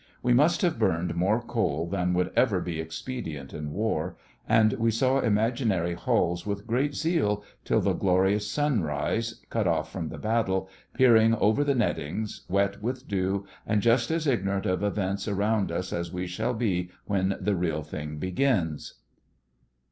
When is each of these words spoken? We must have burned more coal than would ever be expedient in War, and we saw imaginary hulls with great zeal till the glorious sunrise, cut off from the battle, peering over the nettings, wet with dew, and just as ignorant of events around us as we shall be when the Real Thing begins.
We 0.23 0.33
must 0.33 0.63
have 0.63 0.79
burned 0.79 1.13
more 1.13 1.39
coal 1.39 1.85
than 1.85 2.15
would 2.15 2.31
ever 2.35 2.59
be 2.59 2.79
expedient 2.81 3.53
in 3.53 3.71
War, 3.71 4.17
and 4.49 4.73
we 4.79 4.89
saw 4.89 5.19
imaginary 5.19 5.93
hulls 5.93 6.43
with 6.43 6.65
great 6.65 6.95
zeal 6.95 7.43
till 7.63 7.81
the 7.81 7.93
glorious 7.93 8.49
sunrise, 8.49 9.43
cut 9.51 9.67
off 9.67 9.91
from 9.91 10.09
the 10.09 10.17
battle, 10.17 10.67
peering 10.95 11.35
over 11.35 11.63
the 11.63 11.75
nettings, 11.75 12.47
wet 12.49 12.81
with 12.81 13.07
dew, 13.07 13.45
and 13.63 13.83
just 13.83 14.09
as 14.09 14.25
ignorant 14.25 14.65
of 14.65 14.81
events 14.81 15.27
around 15.27 15.71
us 15.71 15.93
as 15.93 16.11
we 16.11 16.25
shall 16.25 16.55
be 16.55 16.89
when 17.05 17.37
the 17.39 17.55
Real 17.55 17.83
Thing 17.83 18.17
begins. 18.17 18.95